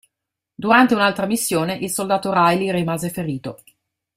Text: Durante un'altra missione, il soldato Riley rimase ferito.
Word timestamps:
Durante 0.55 0.95
un'altra 0.95 1.27
missione, 1.27 1.75
il 1.77 1.91
soldato 1.91 2.31
Riley 2.33 2.71
rimase 2.71 3.11
ferito. 3.11 3.61